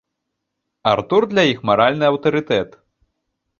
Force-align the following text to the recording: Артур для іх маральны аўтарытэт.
Артур 0.91 1.27
для 1.35 1.43
іх 1.51 1.61
маральны 1.73 2.05
аўтарытэт. 2.11 2.69